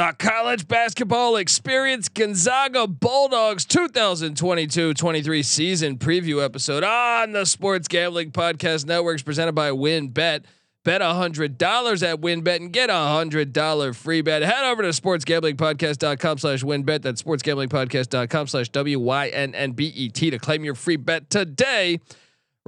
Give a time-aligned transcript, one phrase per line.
[0.00, 8.86] The college basketball experience Gonzaga Bulldogs 2022-23 season preview episode on the Sports Gambling Podcast
[8.86, 10.44] Networks presented by WynnBET.
[10.84, 14.40] Bet hundred dollars at WynnBET and get a hundred dollar free bet.
[14.40, 17.02] Head over to sportsgamblingpodcast.com slash WynnBET.
[17.02, 21.28] That's sportsgamblingpodcast.com slash W Y N N B E T to claim your free bet
[21.28, 22.00] today.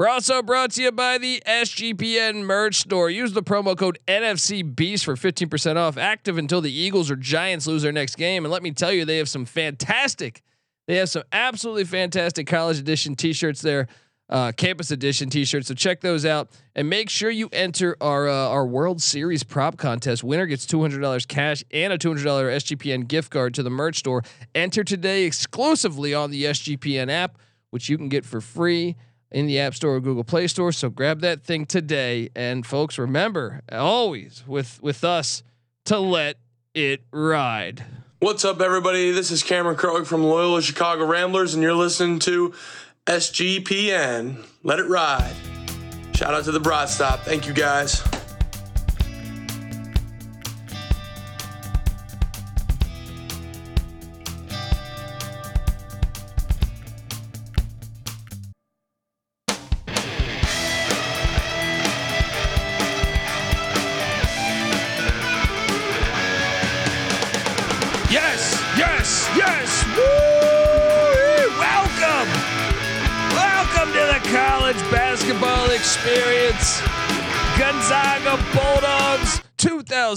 [0.03, 3.09] We're also brought to you by the SGPN merch store.
[3.09, 5.97] Use the promo code NFC Beast for 15% off.
[5.97, 8.45] Active until the Eagles or Giants lose their next game.
[8.45, 10.43] And let me tell you, they have some fantastic,
[10.89, 13.87] they have some absolutely fantastic college edition t-shirts there,
[14.29, 15.69] uh, campus edition t-shirts.
[15.69, 19.77] So check those out and make sure you enter our uh, our World Series prop
[19.77, 20.25] contest.
[20.25, 24.25] Winner gets $200 cash and a $200 SGPN gift card to the merch store.
[24.53, 27.39] Enter today exclusively on the SGPN app,
[27.71, 28.97] which you can get for free
[29.33, 30.71] in the App Store or Google Play Store.
[30.73, 32.29] So grab that thing today.
[32.37, 35.43] And folks, remember always with with us
[35.87, 36.37] to let
[36.75, 37.85] it ride.
[38.21, 39.11] What's up, everybody?
[39.11, 42.55] This is Cameron Krog from Loyola Chicago Ramblers, and you're listening to
[43.07, 44.47] SGPN.
[44.63, 45.35] Let it ride.
[46.15, 47.21] Shout out to the Broad Stop.
[47.21, 48.01] Thank you, guys.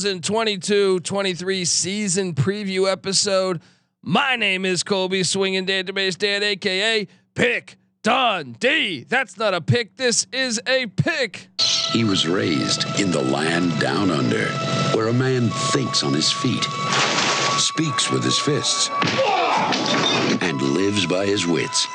[0.05, 3.61] 2022-23 season preview episode.
[4.01, 9.03] My name is Colby Swinging Database Dan, aka Pick Dundee.
[9.03, 9.97] That's not a pick.
[9.97, 11.47] This is a pick.
[11.91, 14.45] He was raised in the land down under,
[14.95, 16.63] where a man thinks on his feet,
[17.57, 18.91] speaks with his fists,
[20.43, 21.87] and lives by his wits.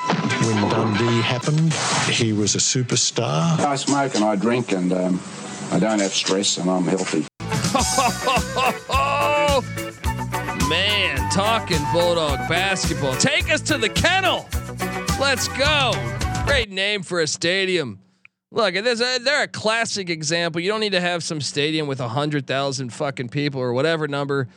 [0.44, 1.72] When Dundee happened,
[2.12, 3.60] he was a superstar.
[3.60, 5.20] I smoke and I drink and um,
[5.70, 7.29] I don't have stress and I'm healthy.
[7.82, 9.62] Oh
[10.68, 13.14] man, talking Bulldog basketball.
[13.14, 14.46] Take us to the kennel.
[15.18, 15.92] Let's go.
[16.44, 17.98] Great name for a stadium.
[18.50, 20.60] Look, a, they're a classic example.
[20.60, 24.06] You don't need to have some stadium with a hundred thousand fucking people or whatever
[24.06, 24.48] number.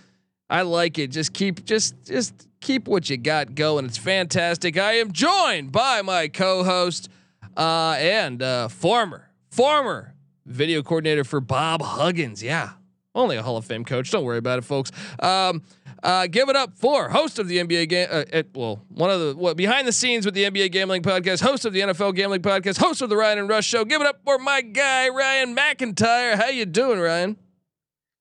[0.50, 1.08] I like it.
[1.08, 3.86] Just keep, just, just keep what you got going.
[3.86, 4.78] It's fantastic.
[4.78, 7.08] I am joined by my co-host
[7.56, 10.14] uh, and uh, former, former
[10.46, 12.44] video coordinator for Bob Huggins.
[12.44, 12.72] Yeah,
[13.16, 14.12] only a Hall of Fame coach.
[14.12, 14.92] Don't worry about it, folks.
[15.20, 15.64] Um,
[16.02, 18.08] uh, give it up for host of the NBA game.
[18.12, 21.42] Uh, at, well, one of the what, behind the scenes with the NBA gambling podcast,
[21.42, 23.86] host of the NFL gambling podcast, host of the Ryan and Rush show.
[23.86, 26.36] Give it up for my guy Ryan McIntyre.
[26.36, 27.38] How you doing, Ryan?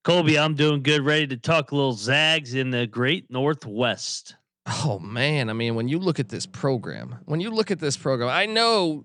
[0.05, 1.05] Colby, I'm doing good.
[1.05, 4.37] Ready to talk a little Zags in the Great Northwest.
[4.67, 7.97] Oh man, I mean, when you look at this program, when you look at this
[7.97, 9.05] program, I know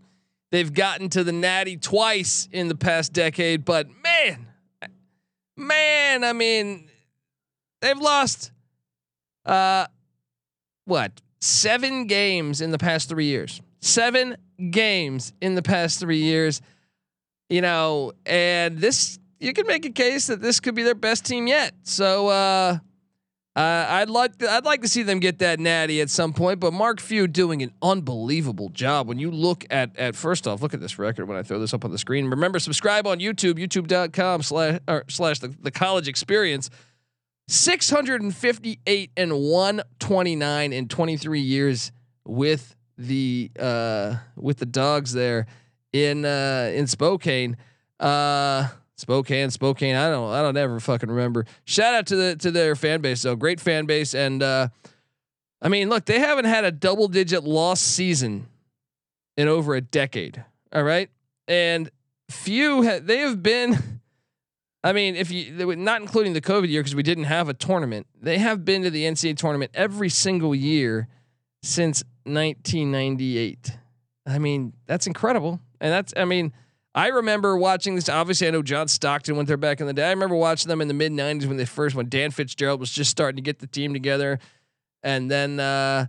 [0.52, 4.47] they've gotten to the Natty twice in the past decade, but man,
[5.58, 6.90] man, I mean,
[7.82, 8.52] they've lost
[9.46, 9.88] uh
[10.86, 11.12] what?
[11.40, 13.62] 7 games in the past 3 years.
[13.82, 14.38] 7
[14.72, 16.62] games in the past 3 years.
[17.50, 21.26] You know, and this you can make a case that this could be their best
[21.26, 21.74] team yet.
[21.84, 22.80] So uh
[23.58, 26.60] uh, I'd like to, I'd like to see them get that natty at some point,
[26.60, 29.08] but Mark Few doing an unbelievable job.
[29.08, 31.74] When you look at at first off, look at this record when I throw this
[31.74, 32.28] up on the screen.
[32.28, 36.70] Remember, subscribe on YouTube, youtube.com slash or slash the, the college experience.
[37.48, 41.92] 658 and 129 in 23 years
[42.26, 45.48] with the uh with the dogs there
[45.94, 47.58] in uh in Spokane.
[48.00, 48.68] Uh
[48.98, 49.96] Spokane, Spokane.
[49.96, 51.46] I don't, I don't ever fucking remember.
[51.66, 53.36] Shout out to the to their fan base though.
[53.36, 54.70] Great fan base, and uh,
[55.62, 58.48] I mean, look, they haven't had a double digit loss season
[59.38, 60.44] in over a decade.
[60.74, 61.10] All right,
[61.48, 61.92] and
[62.30, 64.02] few ha- they have been.
[64.84, 68.08] I mean, if you not including the COVID year because we didn't have a tournament,
[68.20, 71.08] they have been to the NCAA tournament every single year
[71.62, 73.78] since 1998.
[74.26, 76.52] I mean, that's incredible, and that's I mean.
[76.96, 78.10] I remember watching this.
[78.10, 80.08] Obviously, I know John Stockton went there back in the day.
[80.08, 82.92] I remember watching them in the mid '90s when they first, when Dan Fitzgerald was
[82.92, 84.40] just starting to get the team together,
[85.04, 86.08] and then uh,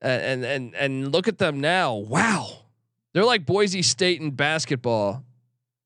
[0.00, 1.94] and and and look at them now.
[1.94, 2.48] Wow,
[3.12, 5.24] they're like Boise State in basketball,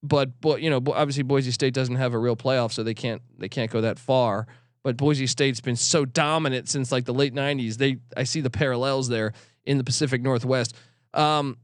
[0.02, 3.22] but but you know obviously Boise State doesn't have a real playoff, so they can't
[3.38, 4.46] they can't go that far.
[4.84, 7.76] But Boise State's been so dominant since like the late '90s.
[7.76, 9.32] They I see the parallels there
[9.64, 10.76] in the Pacific Northwest.
[11.14, 11.56] Um,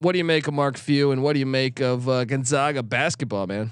[0.00, 2.82] what do you make of Mark Few and what do you make of uh, Gonzaga
[2.82, 3.70] basketball, man?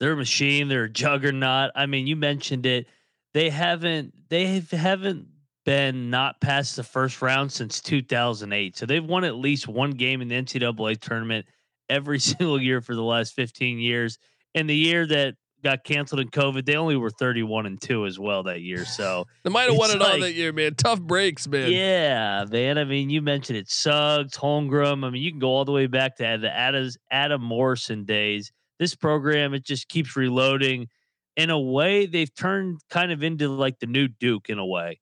[0.00, 0.68] They're a machine.
[0.68, 1.70] They're a juggernaut.
[1.74, 2.86] I mean, you mentioned it.
[3.32, 5.28] they haven't they haven't
[5.64, 8.76] been not past the first round since 2008.
[8.76, 11.46] So they've won at least one game in the NCAA tournament
[11.88, 14.18] every single year for the last 15 years.
[14.54, 18.18] And the year that got canceled in COVID, they only were 31 and 2 as
[18.18, 18.84] well that year.
[18.84, 20.74] So they might have won it all that year, man.
[20.74, 21.70] Tough breaks, man.
[21.70, 22.78] yeah, man.
[22.78, 25.04] I mean, you mentioned it Suggs, Holmgren.
[25.04, 28.52] I mean, you can go all the way back to the Adam, Adam Morrison days.
[28.78, 30.88] This program, it just keeps reloading.
[31.36, 35.00] In a way, they've turned kind of into like the new Duke in a way.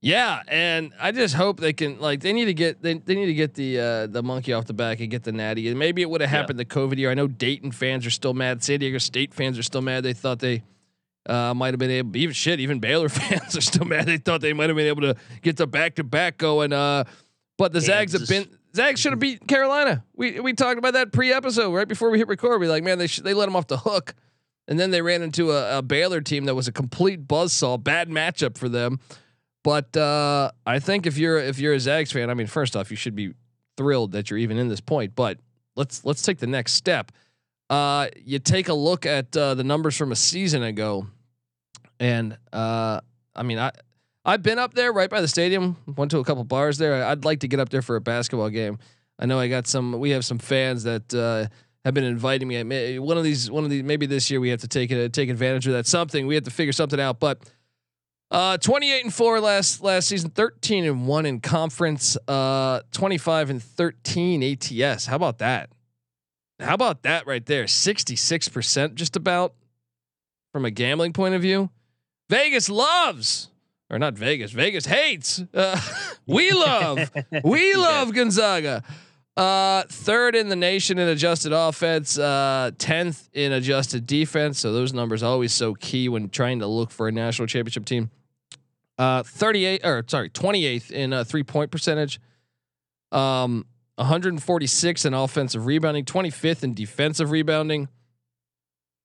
[0.00, 3.26] Yeah, and I just hope they can like they need to get they, they need
[3.26, 5.68] to get the uh, the monkey off the back and get the natty.
[5.68, 6.36] And maybe it would have Yeah.
[6.36, 7.10] happened the COVID year.
[7.10, 8.62] I know Dayton fans are still mad.
[8.62, 10.04] San Diego State fans are still mad.
[10.04, 10.62] They thought they
[11.26, 12.16] uh, might have been able.
[12.16, 14.06] Even shit, even Baylor fans are still mad.
[14.06, 16.72] They thought they might have been able to get the back to back going.
[16.72, 17.02] Uh,
[17.56, 20.04] but the Zags have been Zags should have beat Carolina.
[20.14, 22.60] We we talked about that pre episode right before we hit record.
[22.60, 24.14] We like man they sh- they let them off the hook,
[24.68, 27.82] and then they ran into a, a Baylor team that was a complete buzzsaw.
[27.82, 29.00] Bad matchup for them.
[29.64, 32.90] But uh, I think if you're if you're a Zags fan, I mean, first off,
[32.90, 33.34] you should be
[33.76, 35.14] thrilled that you're even in this point.
[35.14, 35.38] But
[35.76, 37.12] let's let's take the next step.
[37.70, 41.06] Uh, you take a look at uh, the numbers from a season ago,
[42.00, 43.00] and uh,
[43.34, 43.72] I mean, I
[44.24, 45.76] I've been up there right by the stadium.
[45.96, 47.04] Went to a couple bars there.
[47.04, 48.78] I'd like to get up there for a basketball game.
[49.18, 49.98] I know I got some.
[49.98, 51.52] We have some fans that uh,
[51.84, 52.98] have been inviting me.
[52.98, 55.30] One of these, one of these, maybe this year we have to take it, take
[55.30, 55.86] advantage of that.
[55.86, 57.20] Something we have to figure something out.
[57.20, 57.42] But
[58.30, 63.62] uh, 28 and four last last season, 13 and one in conference, uh, 25 and
[63.62, 65.06] 13 ATS.
[65.06, 65.70] How about that?
[66.60, 67.66] How about that right there?
[67.66, 69.54] 66 percent, just about
[70.52, 71.70] from a gambling point of view.
[72.28, 73.48] Vegas loves,
[73.88, 74.50] or not Vegas.
[74.52, 75.42] Vegas hates.
[75.54, 75.80] Uh,
[76.26, 77.10] we love,
[77.44, 78.82] we love Gonzaga.
[79.38, 84.58] Uh, third in the nation in adjusted offense, uh, tenth in adjusted defense.
[84.58, 88.10] So those numbers always so key when trying to look for a national championship team.
[88.98, 92.20] Uh, 38 or sorry, 28th in uh, three point percentage.
[93.12, 93.64] Um,
[93.96, 97.88] 146 in offensive rebounding, 25th in defensive rebounding,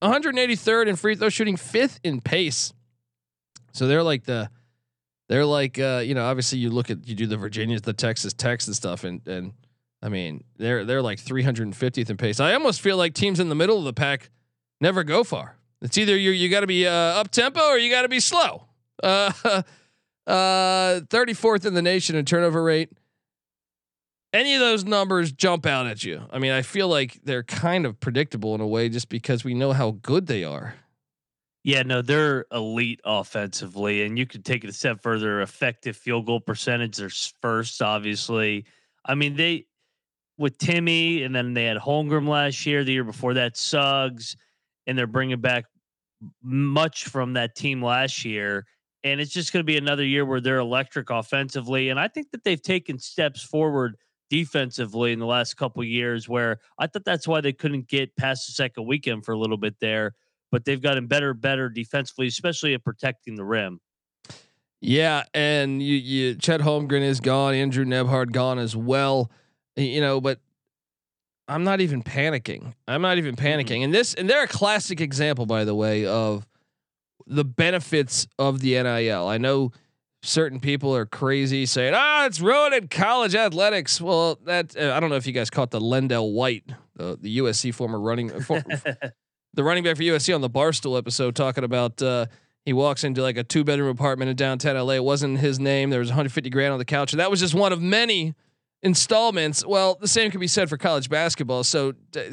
[0.04, 2.74] 183rd in free throw shooting, fifth in pace.
[3.72, 4.50] So they're like the,
[5.30, 8.34] they're like uh, you know, obviously you look at you do the Virginias, the Texas
[8.34, 9.54] Techs and stuff, and and
[10.02, 12.40] I mean they're they're like 350th in pace.
[12.40, 14.30] I almost feel like teams in the middle of the pack
[14.80, 15.56] never go far.
[15.82, 18.20] It's either you you got to be uh, up tempo or you got to be
[18.20, 18.66] slow.
[19.02, 19.32] Uh,
[20.28, 22.90] uh, 34th in the nation in turnover rate.
[24.32, 26.24] Any of those numbers jump out at you.
[26.32, 29.54] I mean, I feel like they're kind of predictable in a way just because we
[29.54, 30.76] know how good they are.
[31.64, 35.42] Yeah, no, they're elite offensively, and you could take it a step further.
[35.42, 37.10] Effective field goal percentage, they're
[37.42, 38.66] first, obviously.
[39.06, 39.68] I mean, they
[40.38, 42.84] with Timme, and then they had Holmgren last year.
[42.84, 44.36] The year before that, Suggs,
[44.88, 45.66] and they're bringing back
[46.42, 48.66] much from that team last year.
[49.04, 51.90] And it's just going to be another year where they're electric offensively.
[51.90, 53.98] And I think that they've taken steps forward
[54.30, 56.30] defensively in the last couple years.
[56.30, 59.58] Where I thought that's why they couldn't get past the second weekend for a little
[59.58, 60.14] bit there
[60.54, 63.82] but they've gotten better, better defensively, especially at protecting the rim.
[64.82, 69.32] Yeah, and you you Chet Holmgren is gone, Andrew Nembhard gone as well.
[69.76, 70.40] You know, but
[71.48, 72.76] I'm not even panicking.
[72.88, 73.46] I'm not even mm-hmm.
[73.46, 73.84] panicking.
[73.84, 76.46] And this and they're a classic example, by the way, of
[77.28, 79.28] the benefits of the NIL.
[79.28, 79.72] I know
[80.22, 85.10] certain people are crazy saying, "Ah, it's ruining college athletics." Well, that uh, I don't
[85.10, 88.64] know if you guys caught the LenDale White, the, the USC former running for,
[89.54, 92.26] the running back for USC on the Barstool episode talking about uh,
[92.66, 94.94] he walks into like a two bedroom apartment in downtown LA.
[94.94, 95.90] It wasn't his name.
[95.90, 98.34] There was 150 grand on the couch, and that was just one of many
[98.82, 99.66] installments.
[99.66, 101.64] Well, the same can be said for college basketball.
[101.64, 101.94] So.
[102.12, 102.30] d-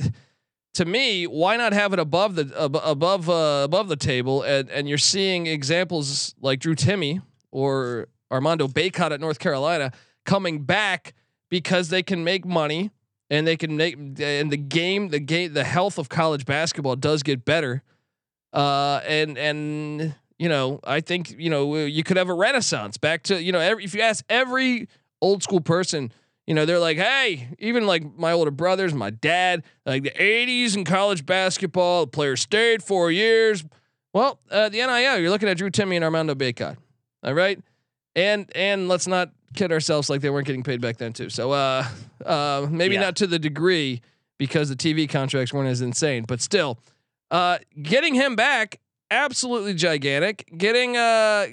[0.75, 4.43] to me, why not have it above the ab- above uh, above the table?
[4.43, 9.93] And and you're seeing examples like Drew Timme or Armando Bacot at North Carolina
[10.25, 11.15] coming back
[11.49, 12.91] because they can make money
[13.29, 17.23] and they can make and the game the game the health of college basketball does
[17.23, 17.83] get better.
[18.53, 23.25] Uh, and and you know I think you know you could have a renaissance back
[23.25, 24.89] to you know every, if you ask every
[25.21, 26.13] old school person
[26.47, 30.77] you know, they're like, hey, even like my older brothers, my dad, like the 80s
[30.77, 33.65] in college basketball, the player stayed four years.
[34.13, 36.77] Well, uh, the NIL, you're looking at Drew Timme and Armando Bacot.
[37.23, 37.61] All right.
[38.17, 41.29] And and let's not kid ourselves like they weren't getting paid back then too.
[41.31, 41.85] So uh
[42.27, 43.03] uh maybe Yeah.
[43.03, 44.01] not to the degree
[44.39, 46.79] because the TV contracts weren't as insane, but still,
[47.31, 50.51] uh getting him back absolutely gigantic.
[50.57, 51.47] Getting uh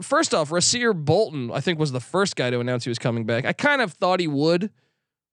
[0.00, 3.24] first off, Rasir Bolton, I think was the first guy to announce he was coming
[3.24, 3.44] back.
[3.44, 4.70] I kind of thought he would,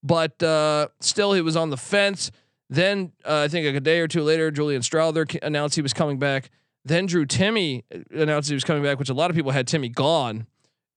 [0.03, 2.31] but uh still he was on the fence.
[2.69, 5.81] Then uh, I think like a day or two later, Julian Strawther ca- announced he
[5.81, 6.49] was coming back.
[6.85, 9.93] Then Drew Timme announced he was coming back, which a lot of people had Timme
[9.93, 10.47] gone.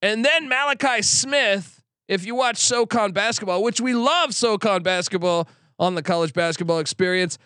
[0.00, 5.96] And then Malachi Smith, if you watch SoCon basketball, which we love SoCon basketball on
[5.96, 7.38] the college basketball experience,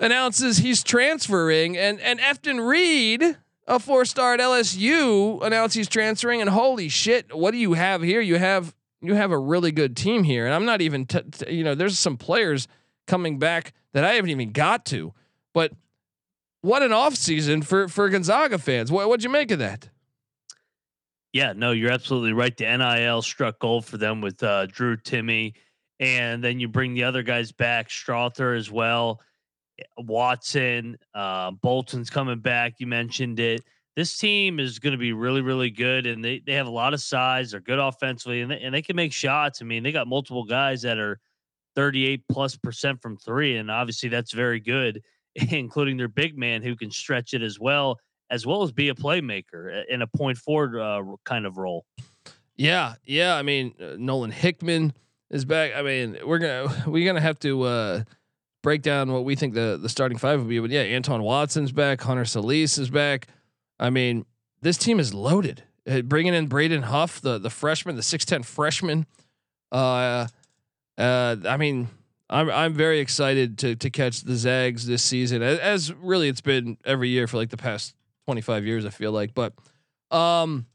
[0.00, 1.76] announces he's transferring.
[1.76, 3.36] And and Efton Reid,
[3.68, 6.40] a four star at LSU, announced he's transferring.
[6.40, 8.20] And holy shit, what do you have here?
[8.20, 10.46] You have you have a really good team here.
[10.46, 12.68] And I'm not even, t- t- you know, there's some players
[13.06, 15.14] coming back that I haven't even got to.
[15.54, 15.72] But
[16.60, 18.90] what an off season for for Gonzaga fans.
[18.90, 19.88] What what'd you make of that?
[21.32, 22.56] Yeah, no, you're absolutely right.
[22.56, 25.54] The NIL struck gold for them with uh, Drew Timme,
[26.00, 29.20] and then you bring the other guys back, Strawther as well,
[29.98, 32.74] Watson, uh, Bolton's coming back.
[32.78, 33.62] You mentioned it.
[33.96, 36.94] This team is going to be really, really good, and they they have a lot
[36.94, 37.50] of size.
[37.50, 39.60] They're good offensively, and they, and they can make shots.
[39.60, 41.18] I mean, they got multiple guys that are
[41.74, 45.02] 38 plus percent from three, and obviously that's very good,
[45.34, 47.98] including their big man who can stretch it as well
[48.30, 51.84] as well as be a playmaker in a point forward uh, kind of role.
[52.56, 53.36] Yeah, yeah.
[53.36, 54.92] I mean, uh, Nolan Hickman
[55.30, 55.72] is back.
[55.74, 58.02] I mean, we're gonna we're gonna have to uh,
[58.62, 60.58] break down what we think the the starting five would be.
[60.58, 62.00] But yeah, Anton Watson's back.
[62.02, 63.28] Hunter Sallis is back.
[63.78, 64.26] I mean,
[64.60, 65.62] this team is loaded.
[65.88, 69.06] Uh, bringing in Braden Huff, the the freshman, the six ten freshman.
[69.72, 70.26] Uh,
[70.98, 71.88] uh, I mean,
[72.28, 76.40] I'm I'm very excited to to catch the Zags this season, as, as really it's
[76.40, 77.94] been every year for like the past
[78.26, 79.34] 25 years, I feel like.
[79.34, 79.54] But
[80.10, 80.66] um,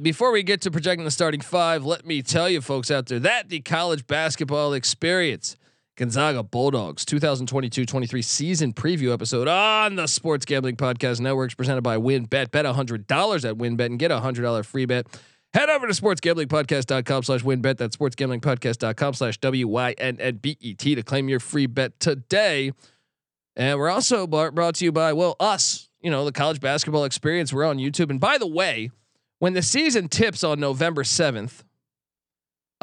[0.00, 3.18] before we get to projecting the starting five, let me tell you, folks out there,
[3.20, 5.56] that the college basketball experience,
[5.96, 12.50] Gonzaga Bulldogs 2022-23 season preview episode on the Sports Gambling Podcast Networks, presented by WynnBET.
[12.50, 15.06] Bet hundred dollars at WynnBET and get a hundred dollar free bet.
[15.52, 17.76] Head over to sportsgamblingpodcast.com slash wynnbet.
[17.76, 22.72] That's sportsgamblingpodcast.com slash W-Y-N-N-B-E-T to claim your free bet today.
[23.54, 27.52] And we're also brought to you by, well, us, you know, the college basketball experience.
[27.52, 28.08] We're on YouTube.
[28.08, 28.90] And by the way,
[29.40, 31.64] when the season tips on November 7th,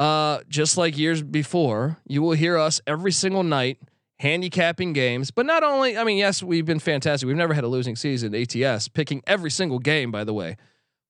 [0.00, 3.78] uh, just like years before, you will hear us every single night
[4.18, 5.30] handicapping games.
[5.30, 7.26] But not only, I mean, yes, we've been fantastic.
[7.26, 10.56] We've never had a losing season ATS, picking every single game, by the way.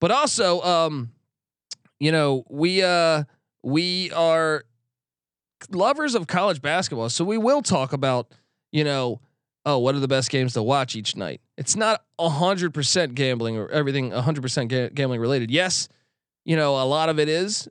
[0.00, 1.12] But also, um,
[2.00, 3.25] you know, we uh
[3.62, 4.64] we are
[5.70, 7.11] lovers of college basketball.
[7.11, 8.32] So we will talk about,
[8.73, 9.20] you know,
[9.64, 11.40] oh, what are the best games to watch each night?
[11.56, 15.49] It's not hundred percent gambling or everything hundred percent gambling related.
[15.49, 15.88] Yes,
[16.44, 17.68] you know a lot of it is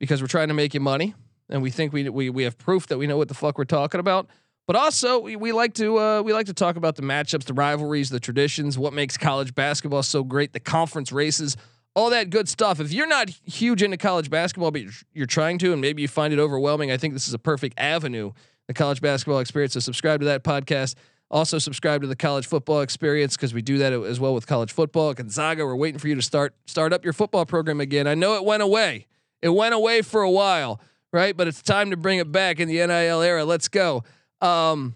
[0.00, 1.14] because we're trying to make you money,
[1.48, 3.64] and we think we we we have proof that we know what the fuck we're
[3.64, 4.26] talking about.
[4.66, 7.54] But also, we, we like to uh, we like to talk about the matchups, the
[7.54, 11.56] rivalries, the traditions, what makes college basketball so great, the conference races,
[11.94, 12.80] all that good stuff.
[12.80, 16.08] If you're not huge into college basketball, but you're, you're trying to, and maybe you
[16.08, 18.32] find it overwhelming, I think this is a perfect avenue,
[18.68, 19.74] the college basketball experience.
[19.74, 20.94] So subscribe to that podcast.
[21.32, 24.72] Also, subscribe to the college football experience because we do that as well with college
[24.72, 25.14] football.
[25.14, 28.06] Gonzaga, we're waiting for you to start start up your football program again.
[28.06, 29.06] I know it went away.
[29.42, 30.80] It went away for a while,
[31.12, 31.36] right?
[31.36, 33.44] But it's time to bring it back in the NIL era.
[33.44, 34.04] Let's go.
[34.40, 34.94] Um,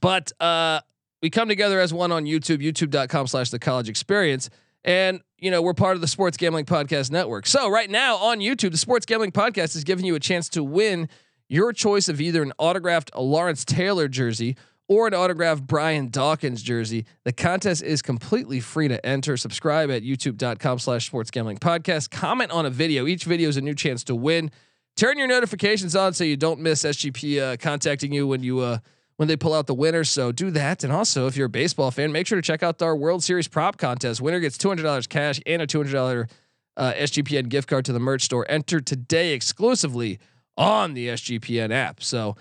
[0.00, 0.80] but uh,
[1.22, 4.50] we come together as one on YouTube, youtube.com slash the college experience.
[4.84, 7.46] And, you know, we're part of the Sports Gambling Podcast Network.
[7.46, 10.64] So right now on YouTube, the Sports Gambling Podcast is giving you a chance to
[10.64, 11.08] win
[11.48, 14.56] your choice of either an autographed Lawrence Taylor jersey
[14.90, 17.06] or an autographed Brian Dawkins jersey.
[17.22, 19.36] The contest is completely free to enter.
[19.36, 22.10] Subscribe at youtube.com slash sports gambling podcast.
[22.10, 23.06] Comment on a video.
[23.06, 24.50] Each video is a new chance to win.
[24.96, 28.78] Turn your notifications on so you don't miss SGP uh, contacting you when you uh,
[29.14, 30.02] when they pull out the winner.
[30.02, 30.82] So do that.
[30.82, 33.46] And also, if you're a baseball fan, make sure to check out our World Series
[33.46, 34.20] prop contest.
[34.20, 36.28] Winner gets $200 cash and a $200
[36.76, 38.44] uh, SGPN gift card to the merch store.
[38.48, 40.18] Enter today exclusively
[40.56, 42.02] on the SGPN app.
[42.02, 42.34] So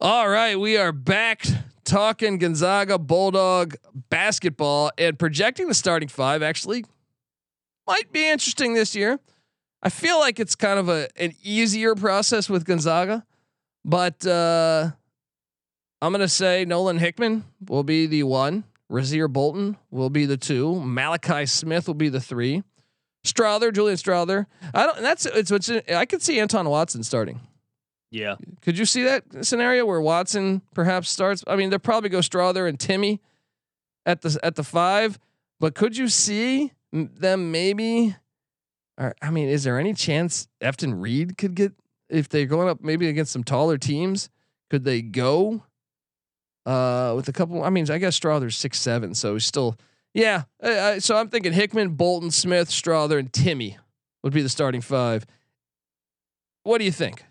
[0.00, 1.46] all right, we are back
[1.84, 3.76] talking Gonzaga Bulldog
[4.10, 6.42] basketball and projecting the starting five.
[6.42, 6.84] Actually,
[7.86, 9.20] might be interesting this year.
[9.82, 13.24] I feel like it's kind of a an easier process with Gonzaga,
[13.84, 14.90] but uh,
[16.02, 18.64] I'm gonna say Nolan Hickman will be the one.
[18.90, 20.80] Rasir Bolton will be the two.
[20.80, 22.62] Malachi Smith will be the three.
[23.24, 24.46] Strawther, Julian Strawther.
[24.74, 25.00] I don't.
[25.00, 25.70] That's it's what's.
[25.70, 27.40] I could see Anton Watson starting.
[28.14, 28.36] Yeah.
[28.62, 31.42] Could you see that scenario where Watson perhaps starts?
[31.48, 33.18] I mean, they'll probably go Strawther and Timme
[34.06, 35.18] at the at the five,
[35.58, 38.14] but could you see them maybe?
[38.96, 41.72] Or I mean, is there any chance Efton Reid could get
[42.08, 44.30] if they're going up maybe against some taller teams?
[44.70, 45.64] Could they go
[46.66, 47.64] uh, with a couple?
[47.64, 49.76] I mean, I guess Strawther's six seven, so he's still
[50.12, 50.44] yeah.
[51.00, 53.76] So I'm thinking Hickman, Bolton, Smith, Strawther, and Timme
[54.22, 55.26] would be the starting five.
[56.62, 57.24] What do you think?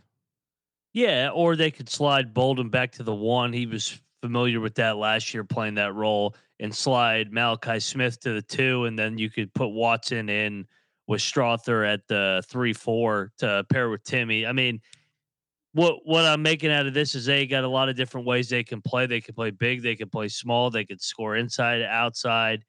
[0.93, 3.51] Yeah, or they could slide Bolton back to the one.
[3.51, 8.33] He was familiar with that last year playing that role and slide Malachi Smith to
[8.33, 10.67] the two, and then you could put Watson in
[11.07, 14.47] with Strawther at the three four to pair with Timme.
[14.47, 14.79] I mean,
[15.73, 18.47] what what I'm making out of this is they got a lot of different ways
[18.47, 19.07] they can play.
[19.07, 22.63] They can play big, they can play small, they can score inside, outside.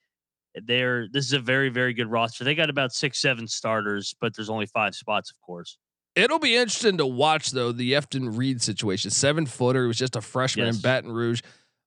[0.54, 2.42] They're this is a very very good roster.
[2.44, 5.76] They got about six seven starters, but there's only five spots, of course.
[6.16, 9.10] It'll be interesting to watch though the Efton Reid situation.
[9.10, 10.76] Seven footer was just a freshman Yes.
[10.76, 11.42] in Baton Rouge.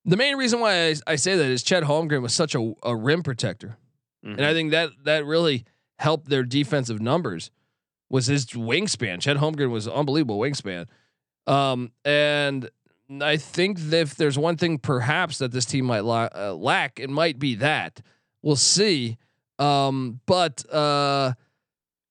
[0.05, 2.95] The main reason why I, I say that is Chet Holmgren was such a, a
[2.95, 3.77] rim protector,
[4.23, 4.53] and I Mhm.
[4.53, 5.65] think that that really
[5.99, 7.51] helped their defensive numbers.
[8.09, 9.19] Was his wingspan?
[9.21, 10.87] Chet Holmgren was unbelievable wingspan,
[11.45, 12.69] um, and
[13.21, 16.99] I think that if there's one thing perhaps that this team might la- uh, lack,
[16.99, 18.01] it might be that.
[18.41, 19.17] We'll see,
[19.59, 20.69] um, but.
[20.71, 21.33] Uh,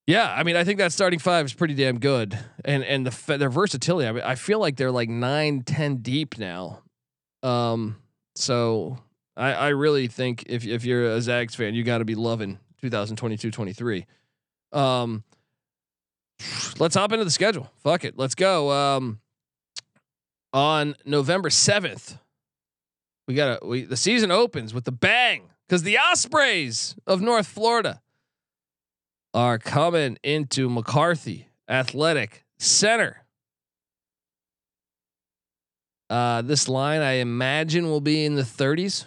[0.06, 3.38] yeah, I mean, I think that starting five is pretty damn good, and and the
[3.38, 4.08] their versatility.
[4.08, 6.82] I mean, I feel like they're like nine, ten deep now.
[7.42, 7.96] Um,
[8.36, 8.98] so
[9.36, 12.60] I I really think if if you're a Zags fan, you got to be loving
[12.84, 14.04] 2022-23.
[14.72, 15.25] Um,
[16.78, 17.70] let's hop into the schedule.
[17.82, 18.70] Fuck it, let's go.
[18.70, 19.18] Um,
[20.52, 22.16] on November seventh,
[23.26, 27.48] we got to we the season opens with the bang because the Ospreys of North
[27.48, 28.00] Florida
[29.37, 33.23] are coming into McCarthy Athletic Center.
[36.09, 39.05] Uh, this line I imagine will be in the 30s,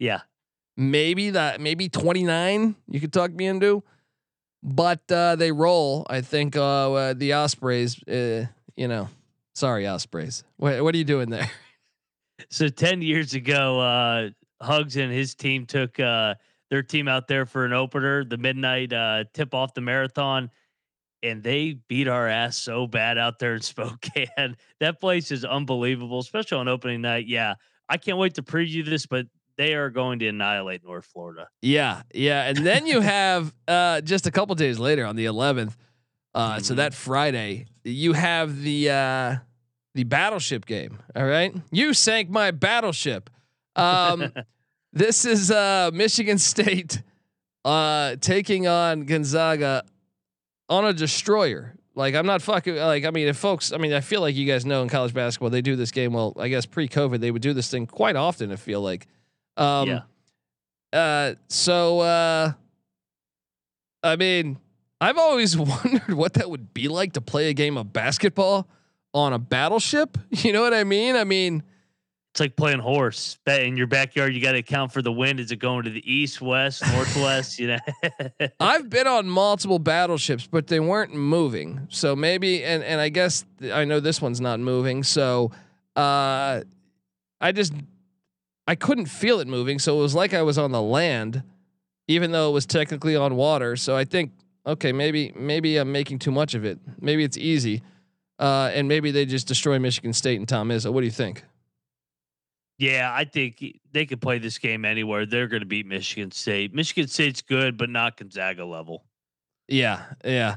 [0.00, 0.22] yeah,
[0.76, 2.74] maybe that maybe 29.
[2.88, 3.84] You could talk me into,
[4.64, 6.06] but uh, they roll.
[6.10, 8.02] I think uh, uh, the Ospreys.
[8.08, 9.08] Uh, you know,
[9.54, 10.42] sorry Ospreys.
[10.56, 11.48] What, what are you doing there?
[12.50, 16.34] So ten years ago, uh, Hugs and his team took uh,
[16.72, 20.50] their team out there for an opener, the midnight uh, tip off the marathon,
[21.22, 24.56] and they beat our ass so bad out there in Spokane.
[24.80, 27.26] that place is unbelievable, especially on opening night.
[27.26, 27.54] Yeah,
[27.90, 29.26] I can't wait to preview this, but
[29.58, 31.46] they are going to annihilate North Florida.
[31.60, 35.76] Yeah, yeah, and then you have uh, just a couple days later on the 11th.
[36.34, 36.76] Uh, So Mhm.
[36.78, 39.36] that Friday, you have the uh,
[39.94, 41.00] the battleship game.
[41.14, 43.28] All right, you sank my battleship.
[43.76, 44.32] Um,
[44.92, 47.02] this is uh, Michigan State
[47.64, 49.84] uh, taking on Gonzaga
[50.68, 51.74] on a destroyer.
[51.94, 54.46] Like I'm not fucking like I mean if folks I mean I feel like you
[54.46, 57.42] guys know in college basketball they do this game well I guess pre-COVID they would
[57.42, 59.06] do this thing quite often I feel like
[59.58, 60.00] um yeah,
[60.92, 62.52] uh, so uh,
[64.02, 64.58] I mean,
[65.00, 68.68] I've always wondered what that would be like to play a game of basketball
[69.14, 70.18] on a battleship.
[70.30, 71.16] You know what I mean?
[71.16, 71.62] I mean,
[72.32, 73.36] it's like playing horse.
[73.46, 75.38] In your backyard, you got to account for the wind.
[75.38, 77.58] Is it going to the east, west, northwest?
[77.62, 77.78] You know.
[78.60, 81.86] I've been on multiple battleships, but they weren't moving.
[81.90, 85.02] So maybe, and and I guess I know this one's not moving.
[85.02, 85.52] So,
[85.94, 86.62] uh,
[87.38, 87.74] I just
[88.66, 89.78] I couldn't feel it moving.
[89.78, 91.42] So it was like I was on the land,
[92.08, 93.76] even though it was technically on water.
[93.76, 94.32] So I think
[94.66, 96.78] okay, maybe maybe I'm making too much of it.
[96.98, 97.82] Maybe it's easy,
[98.38, 100.90] uh, and maybe they just destroy Michigan State and Tom Izzo.
[100.90, 101.44] What do you think?
[102.78, 105.26] Yeah, I think they could play this game anywhere.
[105.26, 106.74] They're going to beat Michigan State.
[106.74, 109.04] Michigan State's good, but not Gonzaga level.
[109.68, 110.56] Yeah, yeah.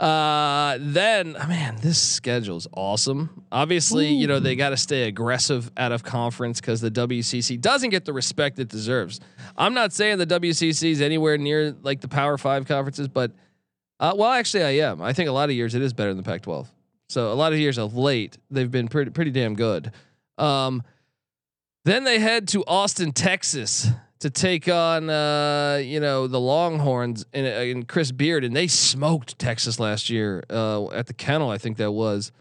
[0.00, 3.44] Uh, then oh, man, this schedule's awesome.
[3.52, 7.90] Obviously, you know they got to stay aggressive out of conference because the WCC doesn't
[7.90, 9.20] get the respect it deserves.
[9.56, 13.32] I'm not saying the WCC is anywhere near like the Power Five conferences, but
[14.00, 15.00] uh, well, actually, I am.
[15.00, 16.66] I think a lot of years it is better than the Pac-12.
[17.08, 19.92] So a lot of years of late, they've been pretty pretty damn good.
[20.38, 20.82] Um,
[21.84, 23.88] then they head to Austin, Texas,
[24.20, 29.38] to take on uh, you know the Longhorns and, and Chris Beard, and they smoked
[29.38, 31.50] Texas last year uh, at the kennel.
[31.50, 32.32] I think that was.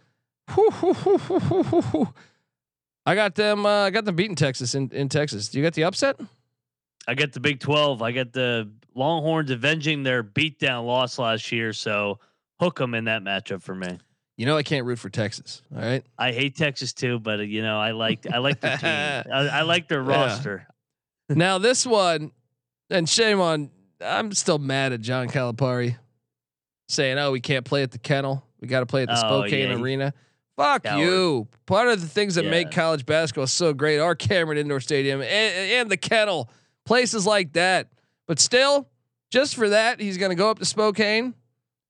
[3.06, 3.66] I got them.
[3.66, 5.50] Uh, I got them beating Texas in, in Texas.
[5.50, 6.20] Do you got the upset?
[7.08, 8.02] I got the Big 12.
[8.02, 11.74] I got the Longhorns avenging their beatdown loss last year.
[11.74, 12.20] So
[12.60, 14.00] hook them in that matchup for me.
[14.38, 15.62] You know I can't root for Texas.
[15.76, 16.04] All right.
[16.18, 18.90] I hate Texas too, but uh, you know I like I like their team.
[19.34, 20.10] I, I like their Yeah.
[20.10, 20.68] roster.
[21.30, 22.32] now this one,
[22.90, 23.70] and shame on.
[24.02, 25.98] I'm still mad at John Calipari
[26.90, 28.44] saying, "Oh, we can't play at the kennel.
[28.60, 30.14] We got to play at the Oh, Spokane yeah, Arena."
[30.58, 31.00] Fuck Coward.
[31.04, 31.48] you.
[31.66, 35.32] Part of the things that make college basketball so great are Cameron Indoor Stadium and,
[35.32, 36.48] and the kennel,
[36.86, 37.88] places like that.
[38.28, 38.88] But still,
[39.32, 41.34] just for that, he's going to go up to Spokane,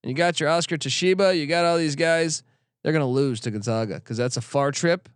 [0.04, 1.40] and you got your Oscar Tshiebwe.
[1.40, 2.44] You got all these guys.
[2.84, 5.10] They're going to lose to Gonzaga because that's a far trip,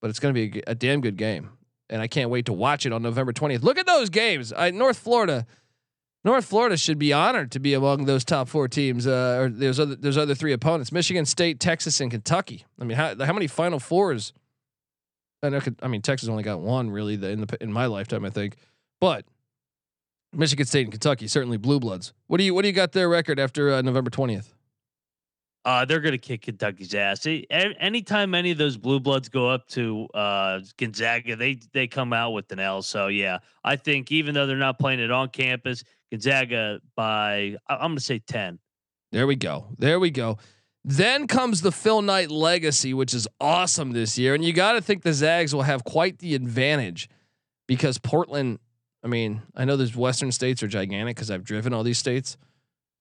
[0.00, 1.50] but it's going to be a damn good game,
[1.90, 3.62] and I can't wait to watch it on November twentieth.
[3.62, 4.52] Look at those games.
[4.52, 5.46] I, North Florida.
[6.24, 9.06] North Florida should be honored to be among those top four teams.
[9.06, 12.64] Uh, or there's other there's other three opponents: Michigan State, Texas, and Kentucky.
[12.80, 14.32] I mean, how how many Final Fours
[15.42, 15.60] I know.
[15.82, 18.56] I mean, Texas only got one really the, in the in my lifetime, I think.
[19.00, 19.24] But
[20.32, 22.12] Michigan State and Kentucky certainly blue bloods.
[22.26, 24.52] What do you what do you got their record after uh, November twentieth?
[25.64, 27.26] Uh, they're going to kick Kentucky's ass.
[27.50, 32.30] Anytime any of those blue bloods go up to uh, Gonzaga, they they come out
[32.30, 32.82] with an L.
[32.82, 37.78] So yeah, I think even though they're not playing it on campus, Gonzaga by I'm
[37.80, 38.60] going to say ten.
[39.10, 39.66] There we go.
[39.76, 40.38] There we go.
[40.84, 44.80] Then comes the Phil Knight legacy, which is awesome this year, and you got to
[44.80, 47.08] think the Zags will have quite the advantage
[47.66, 48.60] because Portland.
[49.06, 52.36] I mean, I know those Western states are gigantic because I've driven all these states,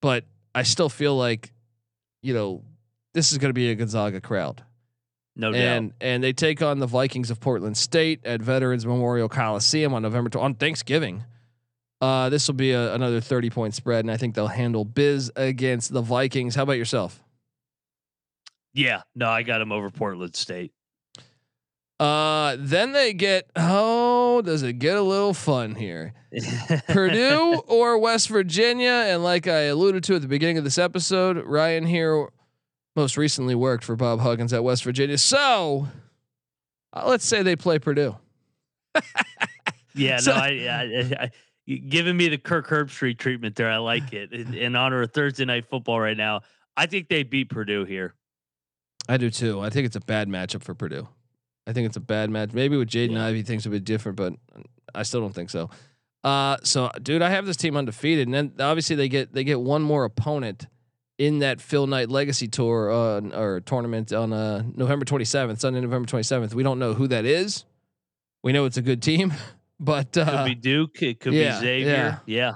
[0.03, 1.51] but I still feel like
[2.21, 2.63] you know,
[3.15, 4.63] this is going to be a Gonzaga crowd.
[5.35, 5.95] No and, doubt.
[6.01, 10.29] And they take on the Vikings of Portland State at Veterans Memorial Coliseum on November
[10.29, 11.23] tw- on Thanksgiving.
[12.01, 15.31] Uh, this will be a, another 30 point spread, and I think they'll handle biz
[15.35, 16.53] against the Vikings.
[16.53, 17.19] How about yourself?
[18.75, 20.71] Yeah, no, I got them over Portland State.
[21.99, 26.13] Uh, then they get oh, does it get a little fun here?
[26.89, 31.37] Purdue or West Virginia, and like I alluded to at the beginning of this episode,
[31.45, 32.29] Ryan here
[32.95, 35.17] most recently worked for Bob Huggins at West Virginia.
[35.17, 35.87] So
[36.93, 38.17] uh, let's say they play Purdue.
[39.95, 41.31] yeah, so, no, I, I, I,
[41.87, 43.69] giving me the Kirk Herbstreit treatment there.
[43.69, 46.41] I like it in, in honor of Thursday night football right now.
[46.77, 48.13] I think they beat Purdue here.
[49.07, 49.61] I do too.
[49.61, 51.07] I think it's a bad matchup for Purdue.
[51.67, 52.53] I think it's a bad match.
[52.53, 53.25] Maybe with Jaden yeah.
[53.25, 54.33] Ivey things would be different, but
[54.93, 55.69] I still don't think so.
[56.23, 59.59] Uh, so dude, I have this team undefeated, and then obviously they get they get
[59.59, 60.67] one more opponent
[61.17, 66.07] in that Phil Knight Legacy Tour uh, or tournament on uh, November 27th, Sunday, November
[66.07, 66.53] 27th.
[66.53, 67.63] We don't know who that is.
[68.43, 69.33] We know it's a good team,
[69.79, 72.19] but uh, could be Duke, it could yeah, be Xavier, yeah.
[72.25, 72.55] yeah.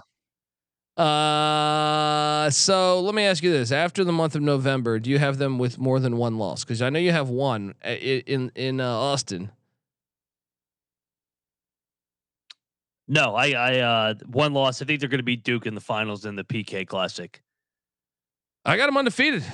[0.99, 5.37] Uh, so let me ask you this: After the month of November, do you have
[5.37, 6.65] them with more than one loss?
[6.65, 9.49] Because I know you have one uh, in in uh, Austin.
[13.07, 14.81] No, I I uh one loss.
[14.81, 17.41] I think they're going to be Duke in the finals in the PK Classic.
[18.65, 19.45] I got them undefeated.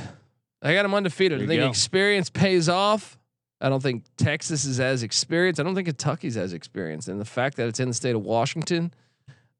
[0.63, 1.43] I got them undefeated.
[1.43, 1.69] I think go.
[1.69, 3.19] experience pays off.
[3.61, 5.59] I don't think Texas is as experienced.
[5.59, 8.23] I don't think Kentucky's as experienced, and the fact that it's in the state of
[8.23, 8.91] Washington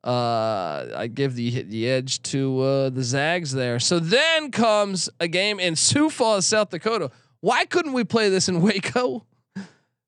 [0.06, 3.80] uh, I give the the edge to uh, the Zags there.
[3.80, 7.10] So then comes a game in Sioux Falls, South Dakota.
[7.42, 9.26] Why couldn't we play this in Waco?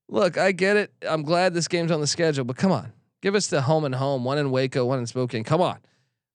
[0.07, 0.93] Look, I get it.
[1.01, 3.95] I'm glad this game's on the schedule, but come on, give us the home and
[3.95, 4.23] home.
[4.23, 5.43] One in Waco, one in Spokane.
[5.43, 5.79] Come on,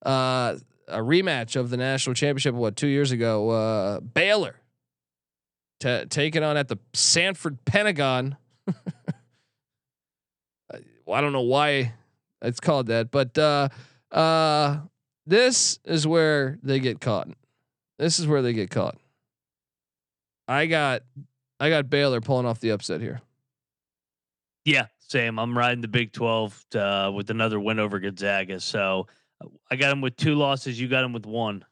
[0.04, 0.56] uh,
[0.88, 2.54] a rematch of the national championship.
[2.54, 3.48] What two years ago?
[3.50, 4.56] Uh, Baylor
[5.78, 8.36] t- taking on at the Sanford Pentagon.
[11.12, 11.92] I don't know why
[12.42, 13.10] it's called that.
[13.10, 13.68] But uh,
[14.10, 14.80] uh,
[15.26, 17.28] this is where they get caught.
[17.98, 18.98] This is where they get caught.
[20.48, 21.02] I got
[21.60, 23.20] I got Baylor pulling off the upset here.
[24.64, 25.38] Yeah, same.
[25.38, 28.60] I'm riding the Big 12 to, uh, with another win over Gonzaga.
[28.60, 29.06] So
[29.70, 30.80] I got them with two losses.
[30.80, 31.64] You got them with one.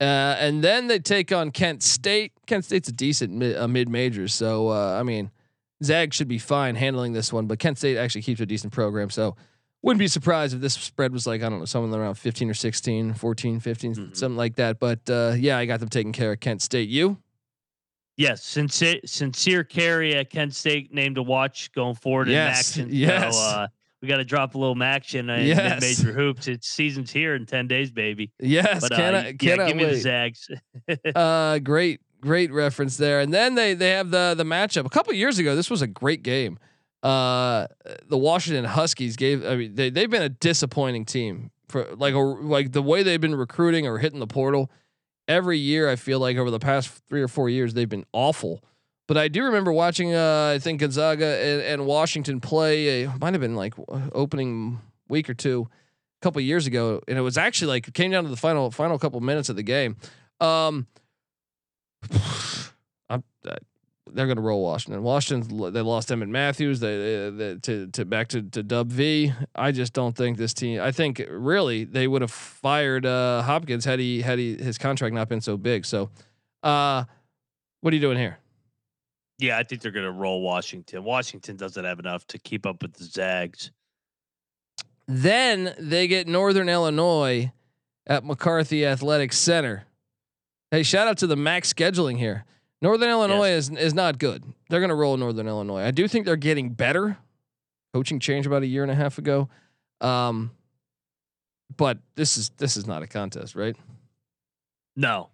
[0.00, 2.32] Uh, and then they take on Kent State.
[2.46, 5.32] Kent State's a decent mid, uh, mid major, so uh, I mean,
[5.82, 7.46] Zag should be fine handling this one.
[7.46, 9.34] But Kent State actually keeps a decent program, so
[9.82, 12.54] wouldn't be surprised if this spread was like, I don't know, something around 15 or
[12.54, 14.14] 16, 14, 15, mm-hmm.
[14.14, 14.80] something like that.
[14.80, 16.88] But uh, yeah, I got them taking care of Kent State.
[16.88, 17.18] You?
[18.16, 22.96] Yes, sincere, Sincere Carry at Kent State name to watch going forward yes, in action.
[22.96, 23.36] Yes.
[23.36, 23.66] So, uh,
[24.02, 25.80] we got to drop a little action in yes.
[25.80, 26.48] major hoops.
[26.48, 28.30] It's season's here in 10 days, baby.
[28.40, 28.80] Yes.
[28.80, 29.90] But, can uh, I, can yeah, I give me wait.
[29.90, 30.50] the Zags.
[31.14, 33.20] uh, great, great reference there.
[33.20, 35.56] And then they, they have the, the matchup a couple years ago.
[35.56, 36.58] This was a great game
[37.02, 37.66] uh,
[38.08, 39.44] the Washington Huskies gave.
[39.46, 43.20] I mean, they they've been a disappointing team for like a, like the way they've
[43.20, 44.70] been recruiting or hitting the portal.
[45.28, 48.64] Every year, I feel like over the past three or four years, they've been awful.
[49.06, 50.14] But I do remember watching.
[50.14, 53.04] Uh, I think Gonzaga and, and Washington play.
[53.04, 53.74] A, might have been like
[54.12, 55.68] opening week or two,
[56.20, 58.98] a couple years ago, and it was actually like came down to the final final
[58.98, 59.96] couple minutes of the game.
[60.40, 60.86] Um,
[63.10, 63.22] I'm,
[64.12, 65.02] they're going to roll Washington.
[65.02, 69.32] Washington they lost Emmitt Matthews they, they, to to back to to Dub V.
[69.54, 70.80] I just don't think this team.
[70.80, 75.14] I think really they would have fired uh, Hopkins had he had he his contract
[75.14, 75.84] not been so big.
[75.84, 76.10] So,
[76.62, 77.04] uh,
[77.80, 78.38] what are you doing here?
[79.38, 81.04] Yeah, I think they're going to roll Washington.
[81.04, 83.70] Washington doesn't have enough to keep up with the Zags.
[85.06, 87.52] Then they get Northern Illinois
[88.06, 89.84] at McCarthy Athletic Center.
[90.70, 92.44] Hey, shout out to the max scheduling here.
[92.80, 93.70] Northern Illinois yes.
[93.70, 94.44] is is not good.
[94.68, 95.82] They're going to roll Northern Illinois.
[95.82, 97.18] I do think they're getting better.
[97.92, 99.48] Coaching change about a year and a half ago.
[100.00, 100.52] Um,
[101.76, 103.76] but this is this is not a contest, right?
[104.94, 105.30] No.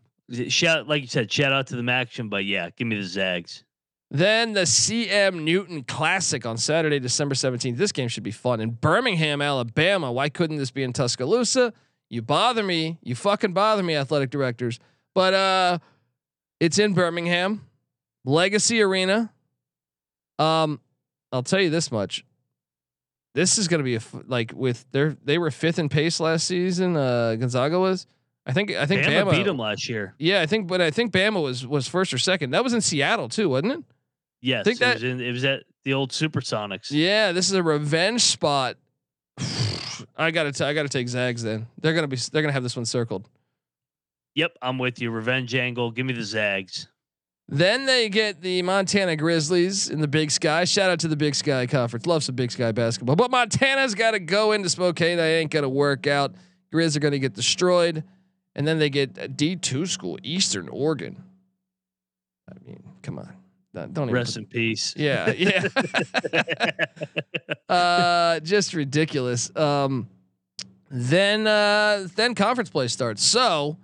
[0.48, 3.64] Shout like you said, shout out to the MACtion, but yeah, give me the Zags.
[4.10, 7.76] Then the CM Newton Classic on Saturday, December 17th.
[7.76, 8.60] This game should be fun.
[8.60, 10.12] In Birmingham, Alabama.
[10.12, 11.72] Why couldn't this be in Tuscaloosa?
[12.08, 12.98] You bother me.
[13.02, 14.78] You fucking bother me, athletic directors.
[15.14, 15.78] But uh
[16.64, 17.66] it's in Birmingham,
[18.24, 19.30] Legacy Arena.
[20.38, 20.80] Um,
[21.30, 22.24] I'll tell you this much.
[23.34, 26.20] This is going to be a f- like with their they were fifth in pace
[26.20, 26.96] last season.
[26.96, 28.06] Uh, Gonzaga was.
[28.46, 30.14] I think I think Bama Bama, beat them last year.
[30.18, 32.50] Yeah, I think, but I think Bama was was first or second.
[32.50, 33.84] That was in Seattle too, wasn't it?
[34.40, 36.90] Yes, think it, that- was in, it was at the old Supersonics.
[36.90, 38.76] Yeah, this is a revenge spot.
[40.16, 41.42] I gotta t- I gotta take Zags.
[41.42, 43.28] Then they're gonna be they're gonna have this one circled.
[44.34, 45.10] Yep, I'm with you.
[45.10, 45.90] Revenge angle.
[45.90, 46.88] Give me the Zags.
[47.48, 50.64] Then they get the Montana Grizzlies in the Big Sky.
[50.64, 52.06] Shout out to the Big Sky Conference.
[52.06, 53.16] Love some Big Sky basketball.
[53.16, 55.18] But Montana's got to go into Spokane.
[55.18, 56.34] That ain't gonna work out.
[56.72, 58.02] Grizz are gonna get destroyed.
[58.56, 61.22] And then they get a D two school, Eastern Oregon.
[62.48, 64.10] I mean, come on, don't.
[64.10, 64.94] Rest in peace.
[64.96, 65.68] yeah, yeah.
[67.68, 69.54] uh, just ridiculous.
[69.56, 70.08] Um,
[70.90, 73.22] then uh, then conference play starts.
[73.22, 73.76] So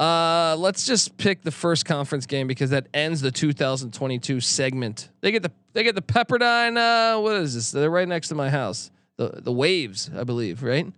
[0.00, 5.10] uh, let's just pick the first conference game because that ends the 2022 segment.
[5.20, 6.78] They get the they get the Pepperdine.
[6.78, 7.70] Uh, what is this?
[7.70, 8.90] They're right next to my house.
[9.18, 10.90] The the Waves, I believe, right?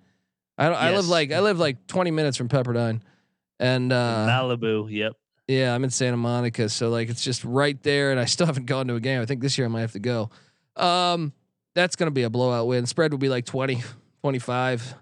[0.56, 3.00] I don't, I live like I live like 20 minutes from Pepperdine,
[3.58, 4.88] and uh, Malibu.
[4.88, 5.14] Yep.
[5.48, 8.66] yeah, I'm in Santa Monica, so like it's just right there, and I still haven't
[8.66, 9.20] gone to a game.
[9.20, 10.30] I think this year I might have to go.
[10.76, 11.32] Um,
[11.74, 12.86] that's gonna be a blowout win.
[12.86, 13.82] Spread will be like 20,
[14.20, 14.94] 25.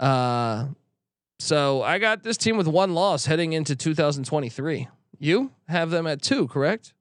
[0.00, 0.66] Uh,
[1.38, 4.88] so I got this team with one loss heading into 2023.
[5.18, 6.94] You have them at two, correct?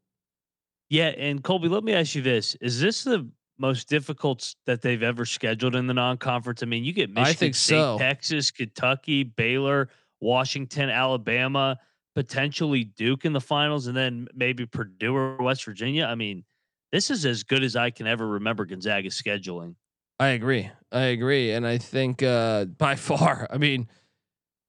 [0.90, 5.04] Yeah, and Colby, let me ask you this: Is this the most difficult that they've
[5.04, 6.64] ever scheduled in the non-conference?
[6.64, 7.98] I mean, you get Michigan State, so.
[7.98, 9.90] Texas, Kentucky, Baylor,
[10.22, 11.78] Washington, Alabama,
[12.16, 16.06] potentially Duke in the finals, and then maybe Purdue or West Virginia.
[16.06, 16.44] I mean,
[16.92, 19.76] this is as good as I can ever remember Gonzaga scheduling.
[20.20, 20.72] I agree.
[20.92, 23.48] I agree, and I think uh, by far.
[23.52, 23.88] I mean,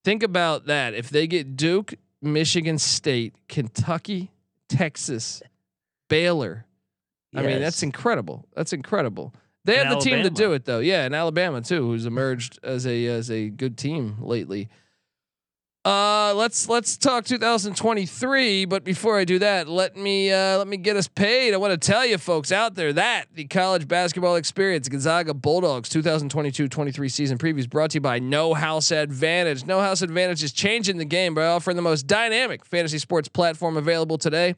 [0.04, 0.94] think about that.
[0.94, 4.30] If they get Duke, Michigan State, Kentucky,
[4.68, 5.42] Texas,
[6.08, 6.66] Baylor.
[7.34, 8.46] I mean, that's incredible.
[8.54, 9.34] That's incredible.
[9.64, 10.78] They And have the team to do it though.
[10.78, 14.70] Yeah, and Alabama too, who's emerged as a as a good team lately.
[15.88, 18.66] Uh, let's let's talk 2023.
[18.66, 21.54] But before I do that, let me uh, let me get us paid.
[21.54, 25.88] I want to tell you folks out there that the college basketball experience Gonzaga Bulldogs
[25.88, 29.64] 2022-23 season previews brought to you by No House Advantage.
[29.64, 33.78] No House Advantage is changing the game by offering the most dynamic fantasy sports platform
[33.78, 34.56] available today.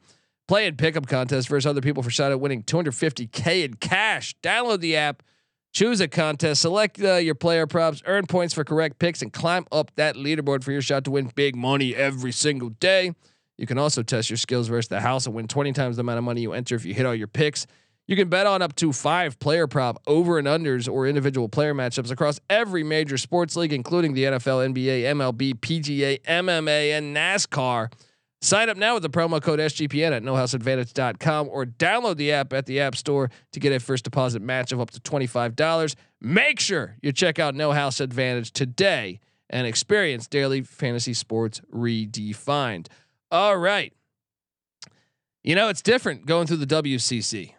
[0.49, 4.35] Play and pickup contest versus other people for shot at winning 250k in cash.
[4.43, 5.23] Download the app,
[5.71, 9.65] choose a contest, select uh, your player props, earn points for correct picks, and climb
[9.71, 13.13] up that leaderboard for your shot to win big money every single day.
[13.57, 16.17] You can also test your skills versus the house and win 20 times the amount
[16.17, 17.67] of money you enter if you hit all your picks.
[18.07, 21.73] You can bet on up to five player prop over and unders or individual player
[21.73, 27.91] matchups across every major sports league, including the NFL, NBA, MLB, PGA, MMA, and NASCAR.
[28.43, 32.65] Sign up now with the promo code SGPN at nohouseadvantage.com or download the app at
[32.65, 35.95] the App Store to get a first deposit match of up to $25.
[36.19, 39.19] Make sure you check out No House Advantage today
[39.51, 42.87] and experience daily fantasy sports redefined.
[43.29, 43.93] All right.
[45.43, 47.53] You know, it's different going through the WCC.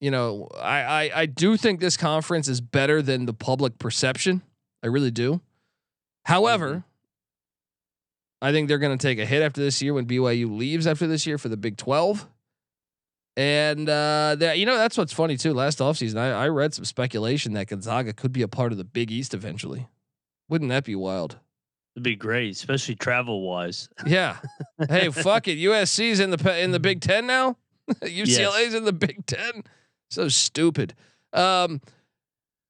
[0.00, 4.42] You know, I, I I do think this conference is better than the public perception.
[4.82, 5.40] I really do.
[6.24, 6.78] However, mm-hmm.
[8.40, 11.06] I think they're going to take a hit after this year when BYU leaves after
[11.06, 12.28] this year for the Big 12.
[13.36, 15.54] And uh, that you know that's what's funny too.
[15.54, 18.84] Last offseason, I, I read some speculation that Gonzaga could be a part of the
[18.84, 19.86] Big East eventually.
[20.48, 21.36] Wouldn't that be wild?
[21.94, 23.88] It'd be great, especially travel wise.
[24.06, 24.38] Yeah.
[24.88, 25.56] hey, fuck it.
[25.58, 27.56] USC's in the in the Big Ten now.
[28.02, 29.62] UCLA's in the Big Ten.
[30.10, 30.94] So stupid.
[31.32, 31.80] Um,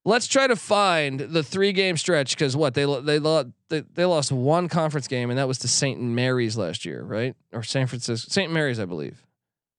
[0.09, 4.05] let's try to find the three game stretch because what they they, lo- they they
[4.07, 6.01] lost one conference game and that was to St.
[6.01, 7.37] Mary's last year, right?
[7.53, 8.51] Or San Francisco, St.
[8.51, 9.23] Mary's, I believe.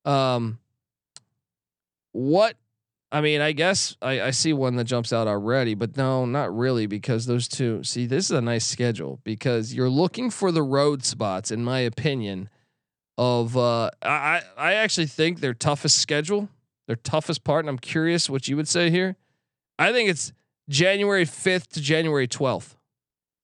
[0.05, 0.59] Um,
[2.11, 2.55] what?
[3.11, 6.55] I mean, I guess I, I see one that jumps out already, but no, not
[6.55, 7.83] really because those two.
[7.83, 11.79] See, this is a nice schedule because you're looking for the road spots, in my
[11.79, 12.49] opinion.
[13.17, 16.49] Of uh, I I actually think their toughest schedule,
[16.87, 19.17] their toughest part, and I'm curious what you would say here.
[19.79, 20.31] I think it's
[20.69, 22.75] January 5th to January 12th.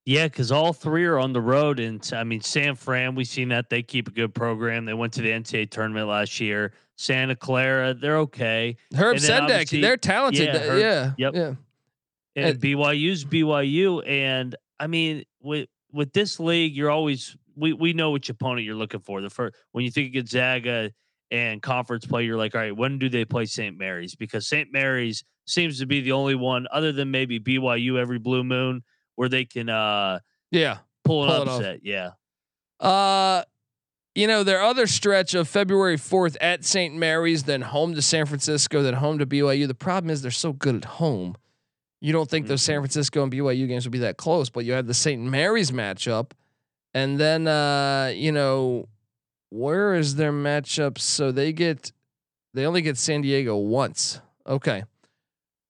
[0.05, 3.15] Yeah, because all three are on the road, and I mean San Fran.
[3.15, 4.85] We've seen that they keep a good program.
[4.85, 6.73] They went to the NCAA tournament last year.
[6.95, 8.77] Santa Clara, they're okay.
[8.95, 10.45] Herb Sendek, they're talented.
[10.45, 11.33] yeah, Yeah, Herb- yeah, yep.
[11.33, 11.53] yeah.
[12.35, 17.93] And And- BYU's BYU, and I mean with with this league, you're always we we
[17.93, 19.21] know which opponent you're looking for.
[19.21, 20.91] The first when you think of Gonzaga,
[21.31, 23.75] and conference play, you're like, all right, when do they play St.
[23.75, 24.13] Mary's?
[24.15, 24.71] Because St.
[24.71, 28.83] Mary's seems to be the only one, other than maybe BYU every blue moon,
[29.15, 30.19] where they can uh
[30.51, 30.79] Yeah.
[31.03, 31.79] pull an Pull upset.
[31.83, 32.11] Yeah.
[32.79, 33.43] Uh,
[34.13, 36.95] you know, their other stretch of February 4th at St.
[36.95, 39.67] Mary's, then home to San Francisco, then home to BYU.
[39.67, 41.35] The problem is they're so good at home.
[42.01, 44.73] You don't think those San Francisco and BYU games would be that close, but you
[44.73, 45.21] have the St.
[45.21, 46.31] Mary's matchup.
[46.93, 48.87] And then, uh, you know,
[49.49, 50.97] where is their matchup?
[50.97, 51.91] So they get,
[52.53, 54.21] they only get San Diego once.
[54.47, 54.83] Okay.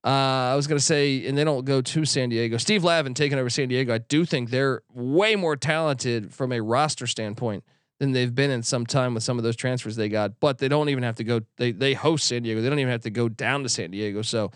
[0.06, 2.58] Uh, I was gonna say, and they don't go to San Diego.
[2.58, 3.94] Steve Lavin taking over San Diego.
[3.94, 7.64] I do think they're way more talented from a roster standpoint
[8.00, 10.40] than they've been in some time with some of those transfers they got.
[10.40, 11.42] But they don't even have to go.
[11.58, 12.62] They they host San Diego.
[12.62, 14.22] They don't even have to go down to San Diego.
[14.22, 14.52] So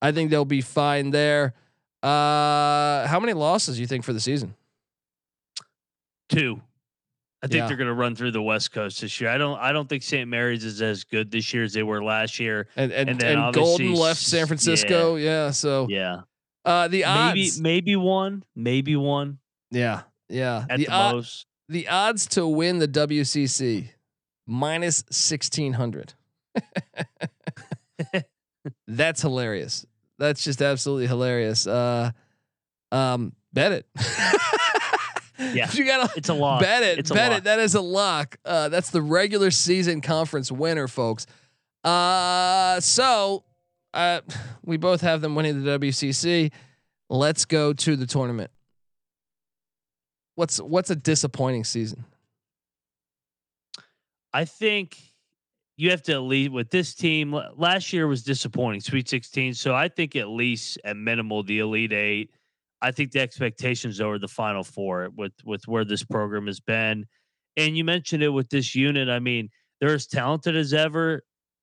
[0.00, 1.52] I think they'll be fine there.
[2.02, 4.54] Uh, how many losses do you think for the season?
[6.28, 6.62] Two.
[7.42, 7.66] I think Yeah.
[7.68, 9.28] they're going to run through the West Coast this year.
[9.30, 9.58] I don't.
[9.58, 10.28] I don't think St.
[10.28, 12.66] Mary's is as good this year as they were last year.
[12.76, 15.16] And and, And and, Golden left San Francisco.
[15.16, 15.50] Yeah.
[15.50, 16.22] so Yeah,
[16.64, 17.60] uh, the maybe odds.
[17.60, 19.38] maybe one, maybe one
[19.70, 20.02] yeah.
[20.28, 20.64] Yeah.
[20.70, 21.46] at the the, most.
[21.68, 23.90] the odds to win the WCC
[24.46, 26.14] minus 1600.
[28.88, 29.84] That's hilarious.
[30.18, 31.66] That's just absolutely hilarious.
[31.66, 32.10] Uh
[32.90, 33.86] um bet it.
[35.38, 35.70] Yeah.
[35.74, 36.60] You got to It's a lot.
[36.60, 36.98] bet it.
[36.98, 37.44] It's a bet it.
[37.44, 38.36] That is a lock.
[38.44, 41.26] Uh that's the regular season conference winner, folks.
[41.84, 43.44] Uh so
[43.94, 44.20] uh
[44.64, 46.52] we both have them winning the WCC.
[47.08, 48.50] Let's go to the tournament.
[50.34, 52.04] What's what's a disappointing season?
[54.32, 54.98] I think
[55.78, 57.38] you have to at least with this team.
[57.56, 59.54] Last year was disappointing, Sweet 16.
[59.54, 62.30] So I think at least at minimal the Elite Eight.
[62.82, 67.06] I think the expectations over the Final Four with with where this program has been,
[67.56, 69.08] and you mentioned it with this unit.
[69.08, 69.48] I mean,
[69.80, 71.22] they're as talented as ever,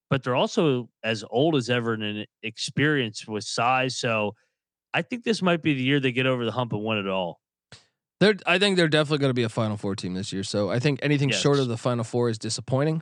[0.09, 3.97] but they're also as old as ever and experienced with size.
[3.97, 4.35] So
[4.93, 7.07] I think this might be the year they get over the hump and win it
[7.07, 7.39] all.
[8.19, 10.43] They're, I think they're definitely going to be a Final Four team this year.
[10.43, 13.01] So I think anything short of the Final Four is disappointing.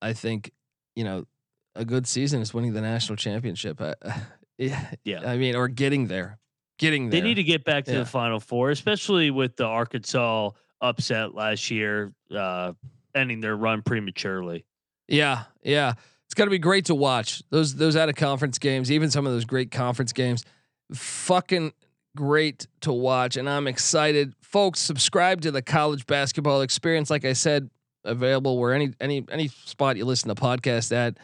[0.00, 0.50] I think
[0.96, 1.26] you know
[1.74, 3.80] a good season is winning the national championship.
[3.80, 3.94] I,
[4.58, 5.28] yeah, Yeah.
[5.28, 6.38] I mean, or getting there,
[6.80, 7.20] getting there.
[7.20, 7.98] They need to get back to Yeah.
[8.00, 12.72] the Final Four, especially with the Arkansas upset last year, uh,
[13.14, 14.64] ending their run prematurely.
[15.06, 15.92] Yeah, yeah.
[16.24, 19.26] It's got to be great to watch those those out of conference games, even some
[19.26, 20.44] of those great conference games.
[20.92, 21.72] Fucking
[22.16, 24.80] great to watch, and I'm excited, folks.
[24.80, 27.10] Subscribe to the college basketball experience.
[27.10, 27.70] Like I said,
[28.04, 31.18] available where any any any spot you listen to podcast at.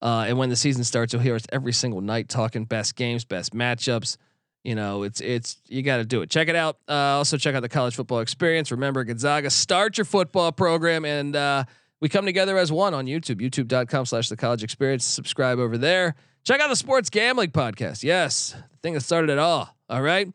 [0.00, 3.24] Uh, and when the season starts, you'll hear us every single night talking best games,
[3.24, 4.16] best matchups.
[4.64, 6.30] You know, it's it's you got to do it.
[6.30, 6.78] Check it out.
[6.88, 8.70] Uh, also check out the college football experience.
[8.70, 11.64] Remember Gonzaga, start your football program, and uh,
[12.00, 13.40] we come together as one on YouTube.
[13.40, 15.04] YouTube.com slash the college experience.
[15.04, 16.16] Subscribe over there.
[16.44, 18.02] Check out the sports gambling podcast.
[18.02, 19.74] Yes, the thing that started it all.
[19.88, 20.28] All right.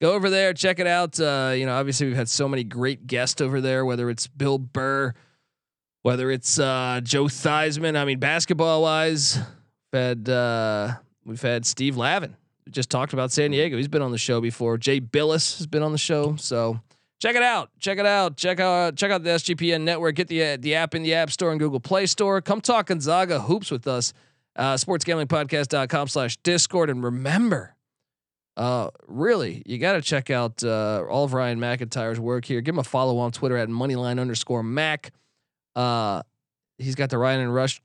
[0.00, 1.18] Go over there, check it out.
[1.18, 4.58] Uh, you know, obviously we've had so many great guests over there, whether it's Bill
[4.58, 5.14] Burr,
[6.02, 7.96] whether it's uh, Joe Theismann.
[7.96, 9.38] I mean, basketball wise,
[9.92, 12.36] we've had uh, we've had Steve Lavin.
[12.70, 13.76] Just talked about San Diego.
[13.76, 14.76] He's been on the show before.
[14.78, 16.36] Jay Bilas has been on the show.
[16.36, 16.80] So
[17.20, 17.70] check it out.
[17.78, 18.36] Check it out.
[18.36, 20.16] Check out check out the SGPN network.
[20.16, 22.40] Get the the app in the App Store and Google Play Store.
[22.40, 24.12] Come talk Gonzaga hoops with us.
[24.56, 26.88] Uh, sportsgamblingpodcast.com slash discord.
[26.88, 27.76] And remember,
[28.56, 32.62] uh, really, you got to check out uh, all of Ryan McIntyre's work here.
[32.62, 35.12] Give him a follow on Twitter at moneyline underscore Mac.
[35.74, 36.22] Uh,
[36.78, 37.82] he's got the Ryan and Rush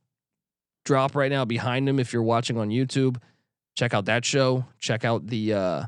[0.86, 2.00] drop right now behind him.
[2.00, 3.18] If you're watching on YouTube,
[3.76, 4.66] check out that show.
[4.80, 5.86] Check out the uh,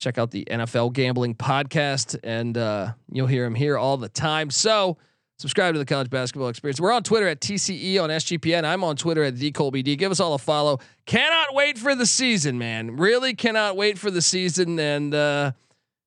[0.00, 4.50] check out the NFL gambling podcast, and uh, you'll hear him here all the time.
[4.50, 4.98] So
[5.38, 6.80] subscribe to the college basketball experience.
[6.80, 8.64] We're on Twitter at TCE on SGPN.
[8.64, 9.96] I'm on Twitter at the Colby D.
[9.96, 10.78] Give us all a follow.
[11.06, 12.96] Cannot wait for the season, man.
[12.96, 15.52] Really cannot wait for the season, and uh,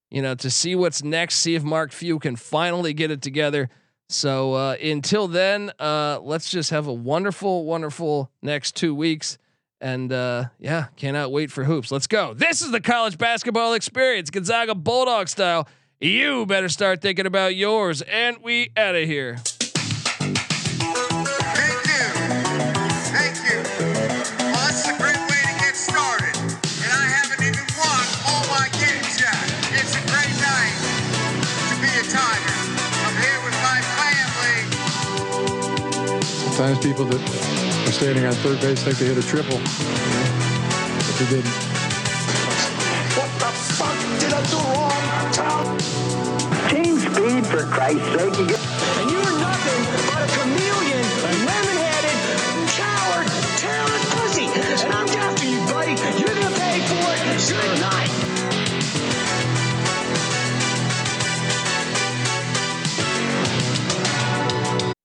[0.09, 1.37] you know to see what's next.
[1.37, 3.69] See if Mark Few can finally get it together.
[4.09, 9.37] So uh, until then, uh, let's just have a wonderful, wonderful next two weeks.
[9.79, 11.91] And uh, yeah, cannot wait for hoops.
[11.91, 12.33] Let's go.
[12.33, 15.67] This is the college basketball experience, Gonzaga Bulldog style.
[15.99, 18.01] You better start thinking about yours.
[18.03, 19.37] And we out of here.
[19.37, 20.37] Thank
[21.89, 22.05] you.
[23.13, 23.61] Thank you.
[24.45, 26.37] Well, this a great way to get started.
[26.37, 29.37] And I haven't even won all my games yet.
[29.73, 30.73] It's a great night
[31.69, 32.57] to be a Tiger.
[33.05, 34.57] I'm here with my family.
[36.25, 37.46] Sometimes people that are
[37.97, 41.49] standing on third base think they hit a triple, but they didn't.
[43.17, 45.77] What the fuck did I do wrong, Tom?
[46.69, 48.37] Team speed, for Christ's sake.
[48.37, 49.26] You get-